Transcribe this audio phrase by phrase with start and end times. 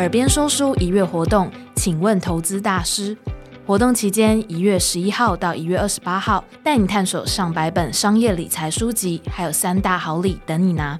[0.00, 3.14] 耳边说书一月活动，请问投资大师。
[3.66, 10.98] 活动期间，一月十一号到一月二十八号，带你探索上百本商业理财书籍，还有三大好礼等你拿。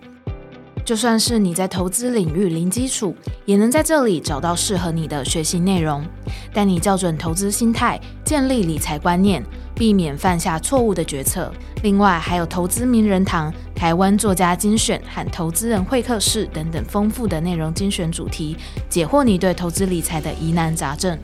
[0.90, 6.04] 就算是你在投资领域零基础，也能在这里找到适合你的学习内容，
[6.52, 9.40] 带你校准投资心态，建立理财观念，
[9.72, 11.52] 避免犯下错误的决策。
[11.84, 18.56] 另外，还有投资名人堂、台湾作家精选和投资人会客室等等丰富的内容精选主题，
[18.88, 21.16] 解惑你对投资理财的疑难杂症。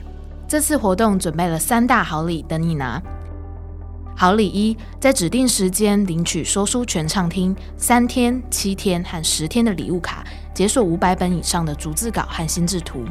[0.47, 3.03] 这次活动准备了三大好礼等你拿。
[4.19, 10.25] 好礼一，在指定时间领取说书全畅听三天、七天和十天的礼物卡，
[10.55, 13.05] 解锁五百本以上的逐字稿和心智图。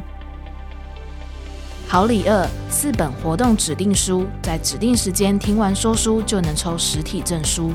[1.87, 7.71] 好礼二，四本活动指定书，在指定时间听完说书就能抽实体证书。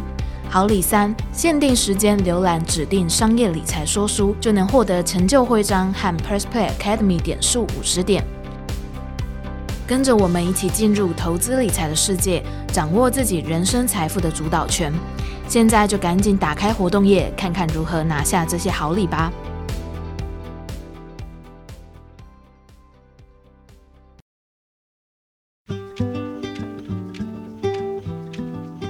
[0.50, 8.22] 好礼三，限定时间浏览指定商业理财说书，就能获得成就徽章和 PressPlay Academy 点数五十点。
[9.86, 14.92] 跟着我们一起进入投资理财的世界，掌握自己人生财富的主导权。
[15.48, 19.30] 现在就赶紧打开活动页，看看如何拿下这些好礼吧！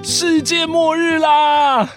[0.04, 1.88] 世界末日啦！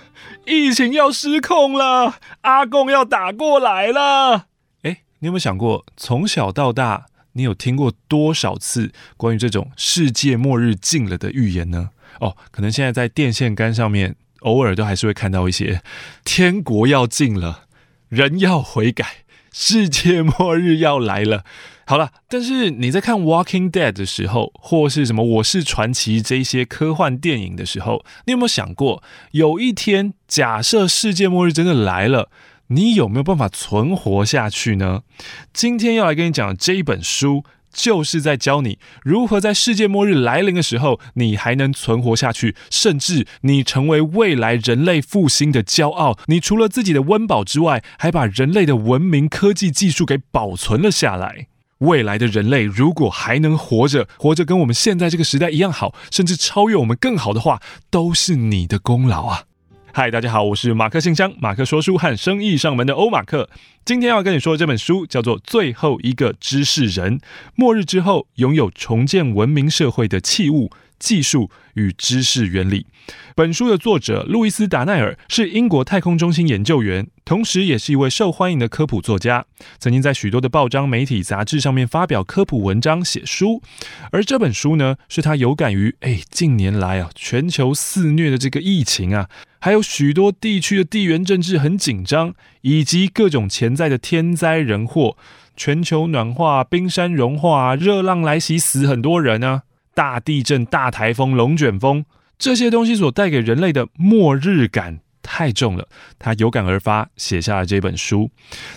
[0.45, 4.45] 疫情要失控了，阿共要打过来了。
[4.83, 11.91] 诶，你有没有想过，从小到大，你有听过多少次关于这种世界末日近了的预言呢？
[12.19, 15.81] 哦，可能现在在电线杆上面偶尔都还是会看到一些
[16.23, 17.65] 天国要近了，
[18.07, 21.43] 人要悔改，世界末日要来了。
[21.87, 32.29] 好了，但是你在看《Walking Dead》的时候，或是什么《我是传奇》这些科幻电影的时候，你有没有想过，有一天假设世界末日真的来了？
[32.67, 35.01] 你有没有办法存活下去呢？
[35.53, 46.17] 今天要来跟你讲的这一本书，就是在教你如何在世界末日来临的时候，你还能存活下去，甚至你成为未来人类复兴的骄傲。
[46.25, 51.47] 你除了自己的温饱之外，还把人类的文明、科技、技术给保存了下来。
[51.79, 57.61] 未来的人类如果还能活着，活着跟我们现在这个时代一样好，甚至超越我们更好的话，
[57.91, 59.43] 都是你的功劳啊！
[59.97, 63.49] 嗨，大家好，我是马克信箱，马克说书和生意上门的欧马克。
[63.85, 67.17] 今天要跟你说的这本书叫做《最后一个知识人》，
[67.55, 70.69] 末日之后拥有重建文明社会的器物。
[70.97, 72.87] 技术与知识原理。
[73.35, 79.45] 本书的作者路易斯·达奈尔是英国太空中心研究员，同时也是一位受欢迎的科普作家，
[79.77, 83.61] 曾经在许多的报章、媒体、杂志上面发表科普文章、写书。
[84.11, 89.29] 而这本书呢，是他有感于哎，近年来啊，全球肆虐的这个疫情啊，
[89.65, 95.17] 还有许多地区的地缘政治很紧张，以及各种潜在的天灾人祸，
[95.57, 99.63] 全球暖化、冰山融化、热浪来袭，死很多人啊。
[99.95, 102.05] 大地震、大台风、龙卷风，
[102.37, 105.87] 这些东西所带给人类的末日感太重了。
[106.19, 108.29] 他有感而发，写下了这本书。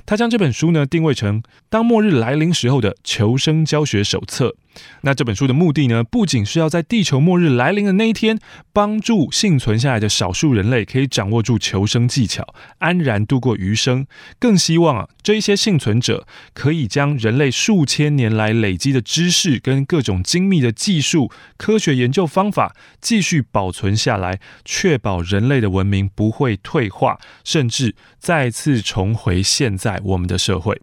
[0.06, 4.56] 他将这本书呢定位成当末日来临时候的求生教学手册。
[5.02, 8.38] 那这本书的目的呢，不仅是要在地球末日来临的那一天，
[8.72, 14.06] 帮助幸存下来的少数人类可以掌握住求生技巧，安然度过余生。
[14.38, 30.80] 更希望啊，这一些幸存者可以将人类数千年来累积的知识跟各种精密的技术、科学研究方法继续保存下来，确保人类的文明不会退化，甚至再次重回现在我们的社会。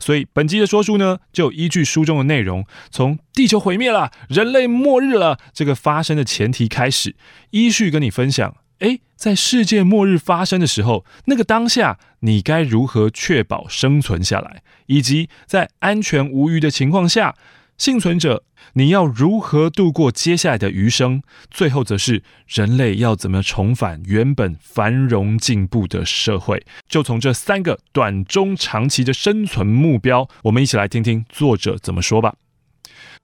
[0.00, 7.14] 所以，本集的说书呢，就依据书中的内容，从地球毁灭了、人类末日了这个发生的前提开始，
[7.50, 8.56] 依序跟你分享。
[8.80, 17.36] 诶，在世界末日发生的时候，那个当下，你该如何确保生存下来，以及在安全无虞的情况下，
[17.82, 18.44] 幸存者，
[18.74, 21.20] 你要如何度过接下来的余生？
[21.50, 26.64] 最后则是人类要怎么重返原本繁荣进步的社会？
[26.88, 32.36] 就从这三个短、中、长期的生存目标，我们一起来听听作者怎么说吧。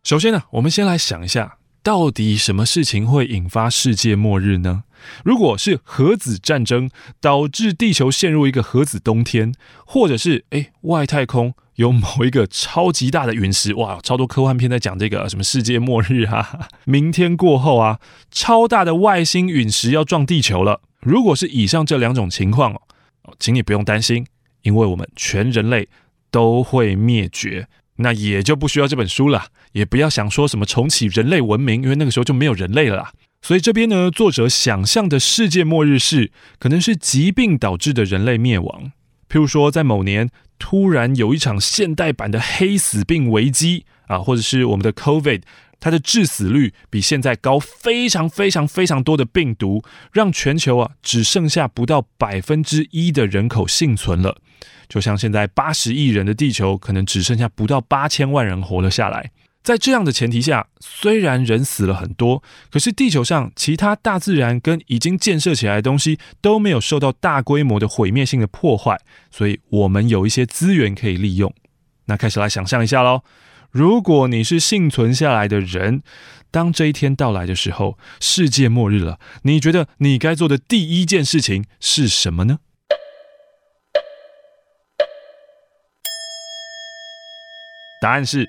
[0.02, 4.82] 首先呢，我们先来想一下，到底什么事情会引发世界末日呢？
[5.24, 6.90] 如果是核子战争
[7.20, 9.54] 导致地球陷入一个核子冬天，
[9.86, 11.54] 或者是诶外太空。
[11.78, 18.00] 有某一个超级大的陨石，哇，超多科幻片在讲这个什么世界末日啊， 明天过后啊，
[18.32, 20.80] 超大的外星陨石要撞地球了。
[21.00, 22.80] 如果是以上这两种情况哦，
[23.38, 24.26] 请你不用担心，
[24.62, 25.88] 因为我们全人类
[26.32, 33.10] 都会灭绝，那也就不需要这本书了，也不要想说什么重启人类文明，因为那个时候就没有人类了。
[33.40, 38.90] 所以这边呢，作者想象的世界末日是，可能是疾病导致的人类灭亡。
[39.28, 45.42] 譬如说，在某年突然有一场现代版的黑死病危机啊，或者是我们的 COVID，
[45.78, 54.38] 它的致死率比现在高非常非常非常多的病毒，让全球啊只剩下不到百分之一的人口幸存了。
[54.88, 59.30] 就像现在八十亿人的地球，可能只剩下不到八千万人活了下来。
[59.68, 68.98] 在这样的前提下，虽然人死了很多，可是地球上其他大自然跟已经建设起来的东西都没有受到大规模的毁灭性的破坏，
[69.30, 71.52] 所以我们有一些资源可以利用。
[72.06, 73.20] 那开始来想象一下喽，
[73.70, 76.00] 如果你是幸存下来的人，
[76.50, 82.60] 当这一天到来的时候，世界末日了，你觉得你该做的第一件事情是什么呢？
[88.00, 88.48] 答案是。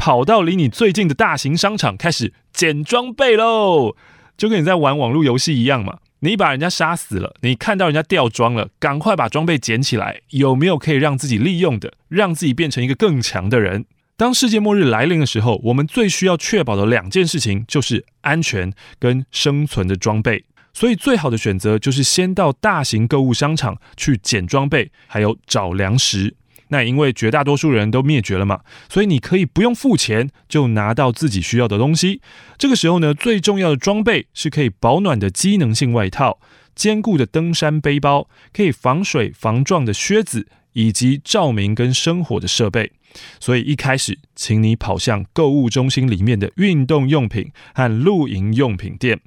[0.00, 3.94] 跑到离你最近的大型商场开始捡装备喽，
[4.34, 5.98] 就跟你在玩网络游戏一样嘛。
[6.20, 10.22] 你把人家杀死了，你看到人家掉装了，赶快把装备捡起来。
[10.30, 13.84] 有没有可以让自己利用的，让自己变成一个更强的人？
[14.16, 20.46] 当世界末日来临的时候，我们最需要确保的两件事情就是安全跟生存的装备。
[20.72, 26.34] 所以最好的选择就是先到大型购物商场去捡装备，还有找粮食。
[26.70, 32.20] 那因为绝大多数人都灭绝了嘛，所以你可以不用付钱就拿到自己需要的东西。
[32.58, 36.40] 这个时候呢，最重要的装备是可以保暖的机能性外套、
[36.74, 42.92] 坚固的登山背包、可以防水防撞的靴子，以及照明跟生火的设备。
[43.38, 49.20] 所以一开始，请你跑向购物中心里面的运动用品和露营用品店。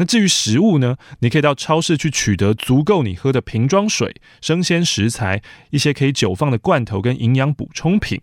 [0.00, 0.96] 那至于食物呢？
[1.18, 8.20] 你可以到超市去取得足够你喝的瓶装水、生鲜食材、一些可以久放的罐头跟营养补充品。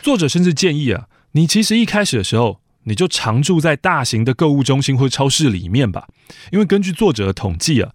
[0.00, 6.08] 作者甚至建议啊，你其实一开始的时候，你就常住在大型的购物中心或超市里面吧。
[6.50, 7.92] 因为根据作者的统计啊，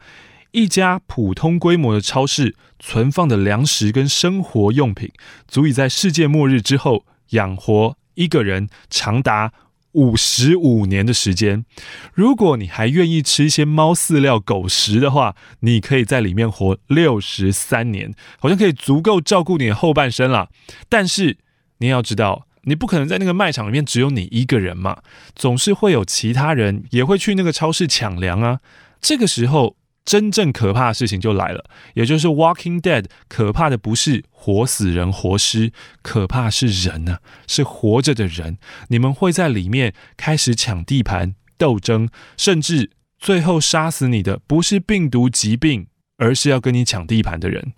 [0.53, 5.11] 一家普通规模的超市存放的粮食跟生活用品，
[5.47, 9.51] 足以在世界末日之后养活一个人长达
[9.93, 11.65] 五十五年的时间，
[12.13, 20.49] 如果你还愿意吃一些猫饲料、狗食的话，你可以在里面活六十三年，好像可以足够照顾你的后半生了。
[20.87, 21.39] 但是
[21.79, 24.99] 你要知道，你不可能在那个卖场里面只有你一个人嘛，
[25.35, 28.59] 总是会有其他人也会去那个超市抢粮啊。
[29.01, 29.77] 这个时候。
[30.05, 31.63] 真正可怕的事情就来了，
[31.93, 35.71] 也就是《Walking Dead》可怕的不是活死人活尸，
[36.01, 38.57] 可怕是人呢、啊，是活着的人。
[38.89, 47.73] 你们会在里面开始抢地盘、斗争，甚至最后杀死你的不是病毒疾病，而是要跟你抢地盘的人。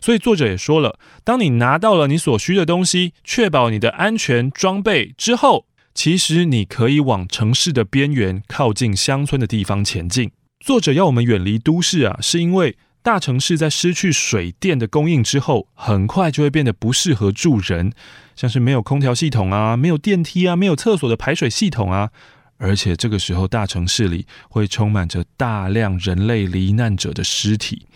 [0.00, 10.32] 所以作者也说了，当你拿到了你所需的东西，确保你的安全装备之后，其实你可以往城市的边缘、靠近乡村的地方前进。
[10.60, 17.92] 作者要我们远离都市啊，是因为大城市在失去水电的供应之后，很快就会变得不适合住人，
[18.36, 22.10] 像是没有空调系统啊，没有电梯啊，没有厕所的排水系统啊。
[22.60, 27.86] 而且这个时候，大城市里会充满着大量人类罹难者的尸体。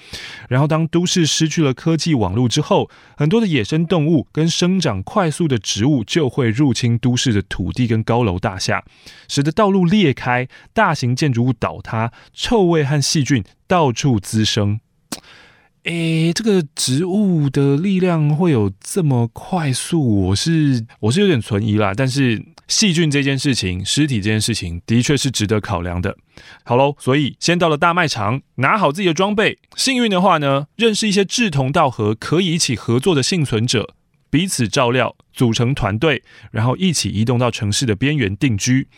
[0.49, 8.83] 然后，当都市失去了科技网络之后，很多的野生动物跟生长快速的植物就会入侵都市的土地跟高楼大厦，
[9.29, 14.81] 使得道路裂开，大型建筑物倒塌，臭味和细菌到处滋生。
[15.85, 20.27] 诶，这个植物的力量会有这么快速？
[20.27, 22.45] 我是我是有点存疑啦，但是。
[22.67, 26.17] 细菌这件事情，尸体这件事情，的确是值得考量的。
[26.65, 29.59] 好喽，所以先到了大卖场，拿好自己的装备。
[29.77, 33.91] 幸运的话呢，认识一些志同道合、可以一起合作的幸存者，
[34.31, 36.23] 彼此照料，组成团队，
[36.53, 38.89] 然后一起移动到城市的边缘定居。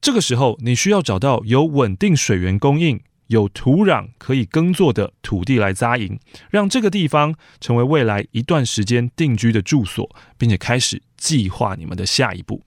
[0.00, 6.18] 这个时候，你需要找到有稳定水源供应、有土壤可以耕作的土地来扎营，
[6.50, 12.62] 让这个地方成为未来一段时间定居的住所，并且开始计划你们的下一步。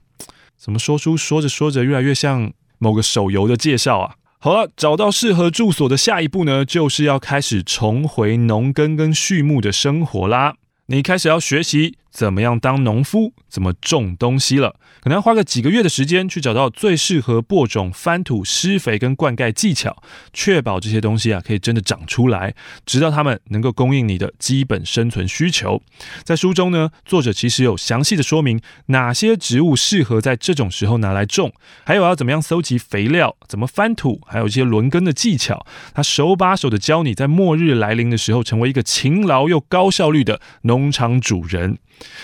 [0.56, 4.14] 怎么说出说着说着越来越像某个手游的介绍啊？
[4.40, 10.56] 好了，找到适合住所的下一步呢，就是要开始重回农耕跟畜牧的生活啦。
[10.86, 14.76] 你开始要学习怎么样当农夫，怎么种东西了。
[15.00, 25.80] 可能要花个几个月的时间去找到最适合播种、翻土、施肥跟灌溉技巧，确保这些东西啊可以真的长出来，直到它们能够供应你的基本生存需求。
[26.24, 31.52] 在书中呢，作者其实有详细的说明哪些植物适合在这种时候拿来种，
[31.84, 35.64] 还有要怎么样搜集肥料、怎么翻土，还有一些轮耕的技巧。
[35.94, 41.78] 他手把手的教你在末日来临的时候，成为一个勤劳又高效率的农场主人。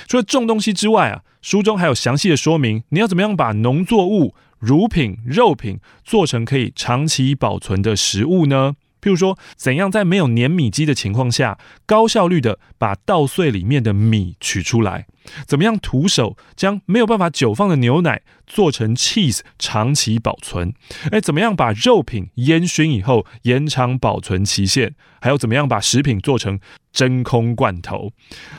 [0.07, 1.23] 除了种东西之外啊。
[1.45, 8.77] 书中还有详细的说明，你要怎么样把农作物、乳品、肉品做成可以长期保存的食物呢？
[9.03, 15.07] 譬如说，怎样在没有碾米机的情况下，高效率的把稻穗里面的米取出来？
[15.47, 20.73] 怎么样徒手将没有办法久放的牛奶做成 cheese 长期保存？
[21.11, 24.95] 诶，怎么样把肉品烟熏以后延长保存期限？
[25.21, 26.61] 还有怎么样把食品做成
[26.93, 28.13] 真空罐头？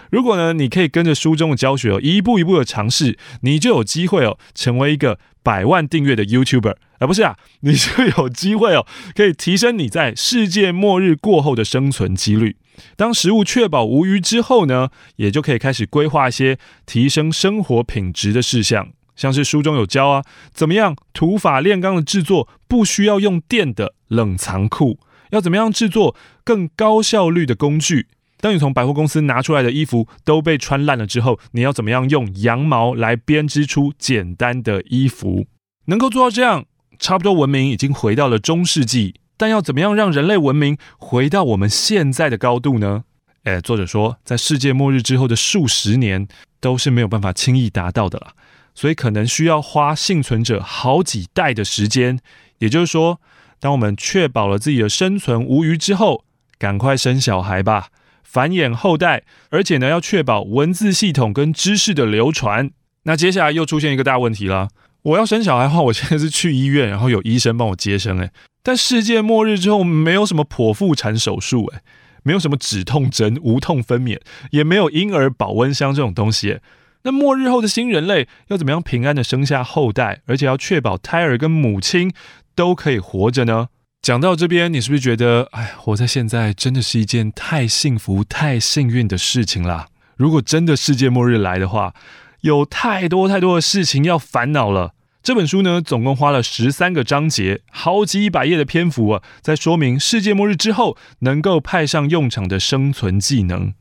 [0.10, 6.75] 如果呢，你可以跟着书中的教学哦，一步一步的尝试，你就有机会哦，成为一个百万订阅的 YouTuber。
[6.98, 12.55] 而不是啊， 你就有机会哦，可以提升你在世界末日过后的生存几率。
[12.96, 25.00] 当食物确保无虞之后呢，也就可以开始规划一些提升生活品质的事项，像是书中有教啊，怎么样土法炼钢的制作不需要用电的冷藏库，
[25.32, 28.08] 要怎么样制作更高效率的工具。
[28.39, 35.48] 当你从百货公司拿出来的衣服都被穿烂了之后，你要怎么样用羊毛来编织出简单的衣服？
[35.86, 36.65] 能够做到这样。
[36.98, 43.04] 差不多文明已经回到了中世纪，但要怎么样让人类文明回到我们现在的高度呢？
[43.44, 46.27] 诶，作者说，在世界末日之后的数十年
[46.60, 48.34] 都是没有办法轻易达到的啦，
[48.74, 52.20] 所以可能需要花幸存者好几代的时间。
[52.60, 53.22] 也就是说，
[53.60, 56.24] 当我们确保了自己的生存无虞之后，
[56.58, 57.89] 赶快生小孩吧，
[58.24, 62.72] 繁衍后代，而且呢，要确保文字系统跟知识的流传。
[63.04, 64.70] 那接下来又出现一个大问题了。
[65.05, 68.31] 我要生小孩的话， 我现在是去医院，然后有医生帮我接生，诶，
[68.63, 71.81] 但世界末日之后，没有什么剖腹产手术，诶，
[72.24, 74.19] 没有什么止痛针、无痛分娩，
[74.51, 76.59] 也没有婴儿保温箱这种东西。
[77.03, 82.12] 那末日后的新人类要怎么样平安的生下后代，而且要确保胎儿跟母亲
[82.55, 83.67] 都可以活着呢？
[84.01, 89.88] 讲到这边，你是不是觉得，哎，活在现在真的是一件太幸福、太幸运的事情啦？
[90.17, 91.93] 如果真的世界末日来的话，
[92.41, 94.94] 有太多太多的事情要烦恼了。
[95.25, 103.74] 这本书呢，总共花了十三个章节，好几百页的篇幅啊，在说明世界末日之后能够派上用场的生存技能。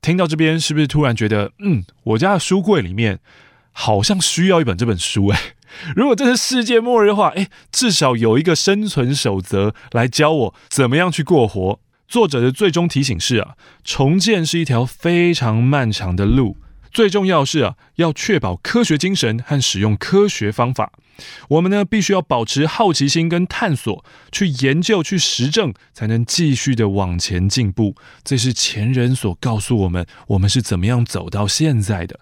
[0.00, 3.20] 听到这边，是不是突然觉得，嗯，我家的书柜里面
[3.70, 5.28] 好像需要一本这本书？
[5.28, 5.54] 哎，
[5.94, 11.78] 如果真是世界末日的话，哎，至少有一个生存守则来教我怎么样去过活。
[12.08, 16.56] 作者的最终提醒是啊，重建是一条非常漫长的路。
[16.92, 20.92] 最重要是啊，要确保科学精神和使用科学方法。
[21.48, 27.94] 我们呢，必须要保持好奇心跟探索，去研究、去实证，才能继续的往前进步。
[28.22, 32.20] 这是前人所告诉我们，我们是怎么样走到现在的。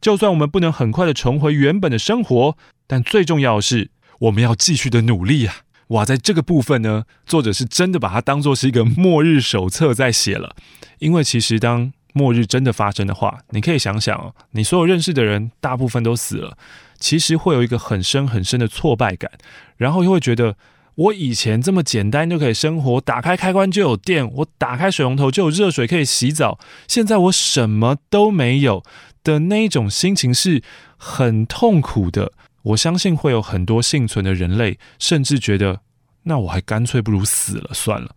[0.00, 2.56] 就算我们不能很快的重回原本的生活，
[2.86, 5.56] 但最重要的是，我们要继续的努力啊！
[5.88, 10.56] 哇，在这个部分呢，作者是真的把它当做是一个末日手册在写了，
[10.98, 16.56] 因为其实当末日真的发生的话，你可以想想哦，你所有认识的人大部分都死了，
[16.98, 19.30] 其实会有一个很深很深的挫败感，
[19.76, 20.56] 然后又会觉得
[20.96, 28.82] 我以前这么简单就可以生活，打开开关就有电，我打开水龙头就有热水可以洗澡，现在我什么都没有
[29.22, 30.62] 的那一种心情是
[30.96, 32.32] 很痛苦的。
[32.62, 35.80] 我相信会有很多幸存的人类，甚至觉得
[36.24, 38.14] 那我还干脆不如死了算了。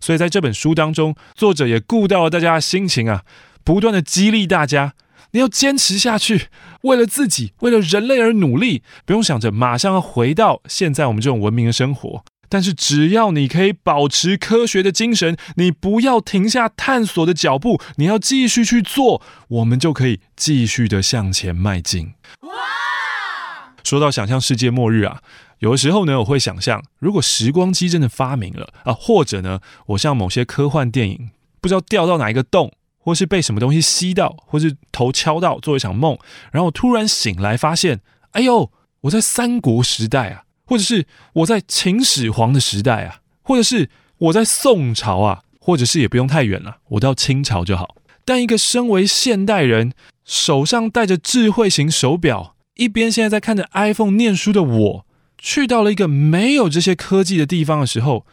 [0.00, 3.22] 所以在这本书当中，作者也顾到了大家的心情啊，
[3.62, 4.94] 不断的激励大家，
[5.32, 6.48] 你要坚持下去，
[6.82, 12.24] 为了自己，为了人类而努力，不用想着马上要回到现在我们这种文明的生活。
[12.50, 22.12] 但是只要你可以保持科学的精神，你不要停下探索的脚步，你要继续去做，我们就可以继续的向前迈进。
[22.42, 22.50] 哇！
[23.82, 25.20] 说到想象世界末日啊。
[25.60, 31.30] 有的时候呢，我会想象，如果时光机真的发明了啊，或者呢，我像某些科幻电影，
[31.60, 36.18] 不知道掉到哪一个洞，或是被什么东西吸到，或是头敲到，做一场梦，
[36.52, 38.00] 然后突然醒来，发现，
[38.32, 38.70] 哎呦，
[39.02, 47.96] 我在三国时代啊，或者是我在秦始皇的时代啊，或者是我在宋朝啊，或者是也不用太远了，我到清朝就好。
[48.26, 49.92] 但一个身为现代人，
[50.24, 55.06] 手上戴着智慧型手表，一边现在在看着 iPhone 念书的我。
[55.38, 58.26] 去到了一个没有这些科技的地方的时候，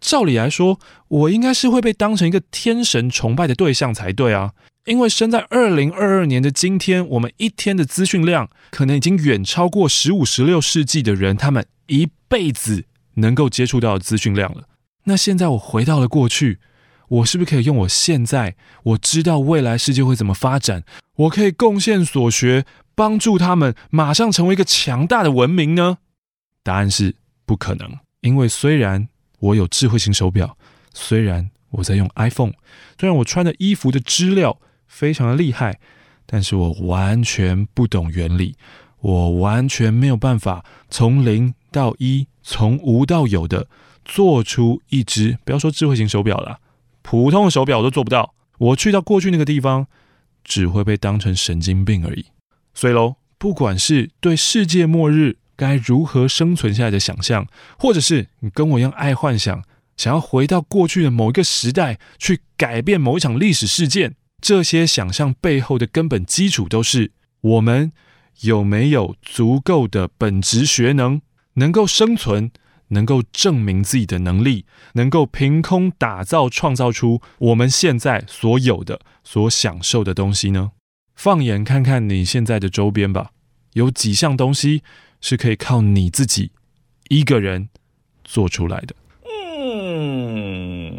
[0.00, 4.52] 照理来说，我应该是会被当成一个天神崇拜的对象才对啊！
[4.84, 12.84] 因为生在二零二二年的今天，我们一天的资讯量可能已经远超过十五、十六世纪的人他们一辈子
[13.14, 14.64] 能够接触到的资讯量了。
[15.04, 16.58] 那现在我回到了过去，
[17.08, 20.84] 我是不是可以用我现在我知道未来世界会怎么发展，
[21.16, 25.98] 我可以贡献所学，帮助他们马上成为一个强大的文明呢？
[26.64, 27.14] 答案是
[27.46, 27.88] 不可能，
[28.22, 29.06] 因为虽然
[29.38, 30.58] 我有智慧型手表，
[30.92, 32.54] 虽然我在用 iPhone，
[32.98, 35.78] 虽然我穿的衣服的织料非常的厉害，
[36.26, 38.56] 但是我完全不懂原理，
[39.00, 43.68] 我完全没有办法从零到一，从无到有的
[44.04, 46.60] 做出一只，不要说智慧型手表了，
[47.02, 48.34] 普通的手表我都做不到。
[48.56, 49.86] 我去到过去那个地方，
[50.42, 52.26] 只会被当成神经病而已。
[52.72, 57.46] 所以喽，不管是对世界末日该如何生存下来的想象，
[57.78, 59.62] 或者是你跟我一样爱幻想，
[59.96, 67.92] 想要回到过去的某一个时代去改变某一场历史事件，这些想象背后的根本基础都是我们
[68.40, 71.20] 有没有足够的本质学能，
[71.54, 72.50] 能够生存，
[72.88, 80.72] 能够证明自己的能力，能够凭空打造、创造出我们现在所有的、所享受的东西呢？
[81.14, 83.30] 放眼看看你现在的周边吧，
[83.74, 84.82] 有几项东西
[85.24, 86.50] 是可以靠你自己
[87.08, 87.70] 一个人
[88.24, 88.94] 做出来的。
[89.66, 90.92] 嗯，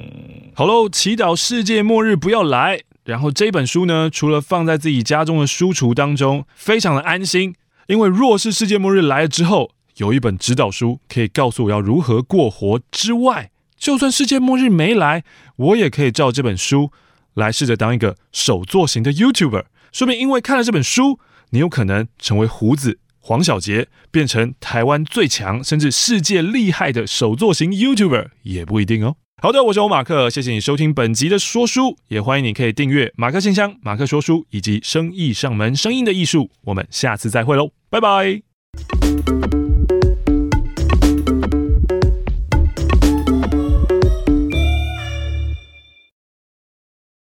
[0.55, 2.81] 好喽，祈祷世界末日不要来。
[3.03, 7.53] 然后这本书呢，除了放在自己家中的书橱当中，非常的安心，
[7.85, 15.23] 因为若是世界末日来了之后，有一本指导书可以告诉我要如何过活之外，就算世界末日没来，
[15.57, 16.91] 我也可以照这本书
[17.35, 19.65] 来试着当一个手作型的 YouTuber。
[19.91, 21.19] 说明因为看了这本书，
[21.51, 29.15] 你有可能成为胡子黄小杰，变成台湾最强甚至世界厉害的首座型 YouTuber，也不一定哦。
[29.41, 36.51] 好的，我是欧马克，谢谢你收听本集的说书，也欢迎你可以订阅马克信箱、马克说书以及生意上门声音的艺术。
[36.65, 38.54] 我们下次再会喽，拜拜。